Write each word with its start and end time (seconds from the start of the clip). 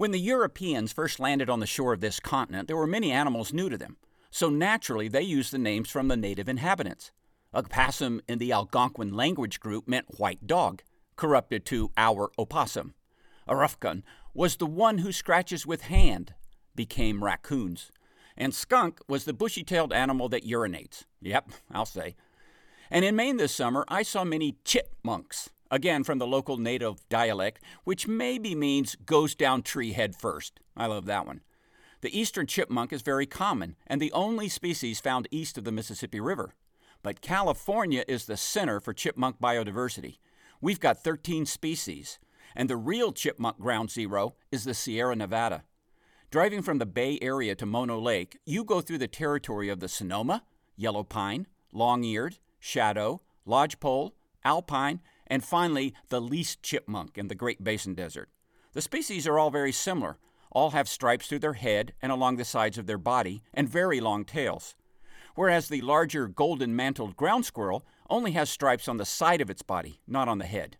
When 0.00 0.12
the 0.12 0.18
Europeans 0.18 0.94
first 0.94 1.20
landed 1.20 1.50
on 1.50 1.60
the 1.60 1.66
shore 1.66 1.92
of 1.92 2.00
this 2.00 2.20
continent, 2.20 2.68
there 2.68 2.76
were 2.78 2.86
many 2.86 3.12
animals 3.12 3.52
new 3.52 3.68
to 3.68 3.76
them, 3.76 3.98
so 4.30 4.48
naturally 4.48 5.08
they 5.08 5.20
used 5.20 5.52
the 5.52 5.58
names 5.58 5.90
from 5.90 6.08
the 6.08 6.16
native 6.16 6.48
inhabitants. 6.48 7.10
Opassum 7.54 8.22
in 8.26 8.38
the 8.38 8.50
Algonquin 8.50 9.12
language 9.12 9.60
group 9.60 9.86
meant 9.86 10.18
white 10.18 10.46
dog, 10.46 10.80
corrupted 11.16 11.66
to 11.66 11.90
our 11.98 12.32
opossum. 12.38 12.94
Aroughcun 13.46 14.02
was 14.32 14.56
the 14.56 14.64
one 14.64 14.96
who 14.96 15.12
scratches 15.12 15.66
with 15.66 15.82
hand, 15.82 16.32
became 16.74 17.22
raccoons. 17.22 17.90
And 18.38 18.54
skunk 18.54 19.00
was 19.06 19.26
the 19.26 19.34
bushy 19.34 19.64
tailed 19.64 19.92
animal 19.92 20.30
that 20.30 20.46
urinates. 20.46 21.04
Yep, 21.20 21.50
I'll 21.70 21.84
say. 21.84 22.16
And 22.90 23.04
in 23.04 23.16
Maine 23.16 23.36
this 23.36 23.54
summer, 23.54 23.84
I 23.86 24.02
saw 24.02 24.24
many 24.24 24.56
chitmunks, 24.64 25.50
again 25.70 26.04
from 26.04 26.18
the 26.18 26.26
local 26.26 26.56
native 26.56 27.08
dialect, 27.08 27.62
which 27.84 28.08
maybe 28.08 28.54
means 28.54 28.96
goes 29.06 29.34
down 29.34 29.62
tree 29.62 29.92
head 29.92 30.16
first. 30.16 30.60
I 30.76 30.86
love 30.86 31.06
that 31.06 31.26
one. 31.26 31.40
The 32.00 32.18
eastern 32.18 32.46
chipmunk 32.46 32.92
is 32.92 33.02
very 33.02 33.26
common 33.26 33.76
and 33.86 34.00
the 34.00 34.12
only 34.12 34.48
species 34.48 35.00
found 35.00 35.28
east 35.30 35.58
of 35.58 35.64
the 35.64 35.72
Mississippi 35.72 36.20
River. 36.20 36.54
But 37.02 37.20
California 37.20 38.04
is 38.08 38.26
the 38.26 38.36
center 38.36 38.80
for 38.80 38.92
chipmunk 38.92 39.40
biodiversity. 39.40 40.18
We've 40.60 40.80
got 40.80 41.02
13 41.02 41.46
species, 41.46 42.18
and 42.54 42.68
the 42.68 42.76
real 42.76 43.12
chipmunk 43.12 43.58
ground 43.58 43.90
zero 43.90 44.34
is 44.50 44.64
the 44.64 44.74
Sierra 44.74 45.16
Nevada. 45.16 45.64
Driving 46.30 46.62
from 46.62 46.78
the 46.78 46.86
Bay 46.86 47.18
Area 47.22 47.54
to 47.54 47.66
Mono 47.66 47.98
Lake, 47.98 48.38
you 48.44 48.64
go 48.64 48.80
through 48.80 48.98
the 48.98 49.08
territory 49.08 49.68
of 49.68 49.80
the 49.80 49.88
Sonoma, 49.88 50.44
yellow 50.76 51.02
pine, 51.02 51.46
long 51.72 52.04
eared, 52.04 52.38
shadow, 52.58 53.22
lodgepole, 53.46 54.14
alpine, 54.44 55.00
and 55.30 55.44
finally 55.44 55.94
the 56.08 56.20
least 56.20 56.62
chipmunk 56.62 57.16
in 57.16 57.28
the 57.28 57.34
Great 57.34 57.64
Basin 57.64 57.94
Desert. 57.94 58.28
The 58.72 58.82
species 58.82 59.26
are 59.26 59.38
all 59.38 59.50
very 59.50 59.72
similar. 59.72 60.18
All 60.50 60.70
have 60.70 60.88
stripes 60.88 61.28
through 61.28 61.38
their 61.38 61.54
head 61.54 61.94
and 62.02 62.10
along 62.10 62.36
the 62.36 62.44
sides 62.44 62.76
of 62.76 62.86
their 62.86 62.98
body, 62.98 63.42
and 63.54 63.68
very 63.68 64.00
long 64.00 64.24
tails. 64.24 64.74
Whereas 65.36 65.68
the 65.68 65.80
larger 65.80 66.26
golden 66.26 66.74
mantled 66.74 67.16
ground 67.16 67.46
squirrel 67.46 67.86
only 68.10 68.32
has 68.32 68.50
stripes 68.50 68.88
on 68.88 68.96
the 68.96 69.04
side 69.04 69.40
of 69.40 69.48
its 69.48 69.62
body, 69.62 70.00
not 70.08 70.28
on 70.28 70.38
the 70.38 70.44
head. 70.44 70.76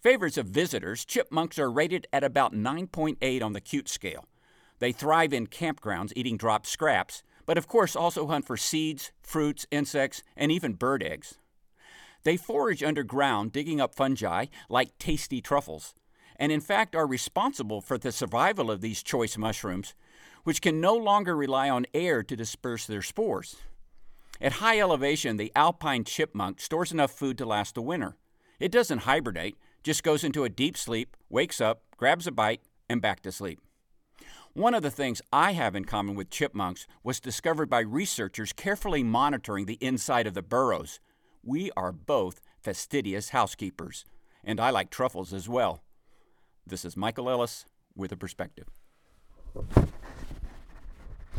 Favorites 0.00 0.36
of 0.36 0.46
visitors, 0.46 1.04
chipmunks 1.04 1.58
are 1.58 1.70
rated 1.70 2.06
at 2.12 2.22
about 2.22 2.52
9.8 2.52 3.42
on 3.42 3.52
the 3.54 3.60
cute 3.60 3.88
scale. 3.88 4.26
They 4.78 4.92
thrive 4.92 5.32
in 5.32 5.48
campgrounds 5.48 6.12
eating 6.14 6.36
dropped 6.36 6.66
scraps, 6.66 7.22
but 7.46 7.58
of 7.58 7.66
course 7.66 7.96
also 7.96 8.26
hunt 8.26 8.46
for 8.46 8.56
seeds, 8.56 9.10
fruits, 9.22 9.66
insects, 9.70 10.22
and 10.36 10.52
even 10.52 10.74
bird 10.74 11.02
eggs. 11.02 11.38
They 12.24 12.36
forage 12.36 12.82
underground, 12.82 13.52
digging 13.52 13.80
up 13.80 13.94
fungi 13.94 14.46
like 14.68 14.98
tasty 14.98 15.40
truffles, 15.40 15.94
and 16.36 16.52
in 16.52 16.60
fact 16.60 16.94
are 16.94 17.06
responsible 17.06 17.80
for 17.80 17.98
the 17.98 18.12
survival 18.12 18.70
of 18.70 18.80
these 18.80 19.02
choice 19.02 19.36
mushrooms, 19.36 19.94
which 20.44 20.62
can 20.62 20.80
no 20.80 20.94
longer 20.94 21.36
rely 21.36 21.68
on 21.68 21.86
air 21.92 22.22
to 22.22 22.36
disperse 22.36 22.86
their 22.86 23.02
spores. 23.02 23.56
At 24.40 24.54
high 24.54 24.78
elevation, 24.78 25.36
the 25.36 25.52
alpine 25.56 26.04
chipmunk 26.04 26.60
stores 26.60 26.92
enough 26.92 27.10
food 27.10 27.38
to 27.38 27.46
last 27.46 27.74
the 27.74 27.82
winter. 27.82 28.16
It 28.60 28.70
doesn't 28.70 29.00
hibernate, 29.00 29.56
just 29.82 30.02
goes 30.02 30.22
into 30.22 30.44
a 30.44 30.48
deep 30.48 30.76
sleep, 30.76 31.16
wakes 31.28 31.60
up, 31.60 31.82
grabs 31.96 32.26
a 32.26 32.32
bite, 32.32 32.60
and 32.88 33.02
back 33.02 33.20
to 33.22 33.32
sleep. 33.32 33.60
One 34.52 34.74
of 34.74 34.82
the 34.82 34.90
things 34.90 35.22
I 35.32 35.52
have 35.52 35.76
in 35.76 35.84
common 35.84 36.14
with 36.14 36.30
chipmunks 36.30 36.86
was 37.02 37.20
discovered 37.20 37.68
by 37.68 37.80
researchers 37.80 38.52
carefully 38.52 39.02
monitoring 39.02 39.66
the 39.66 39.78
inside 39.80 40.26
of 40.26 40.34
the 40.34 40.42
burrows. 40.42 41.00
We 41.48 41.70
are 41.78 41.92
both 41.92 42.42
fastidious 42.60 43.30
housekeepers, 43.30 44.04
and 44.44 44.60
I 44.60 44.68
like 44.68 44.90
truffles 44.90 45.32
as 45.32 45.48
well. 45.48 45.82
This 46.66 46.84
is 46.84 46.94
Michael 46.94 47.30
Ellis 47.30 47.64
with 47.96 48.12
a 48.12 48.18
perspective. 48.18 48.68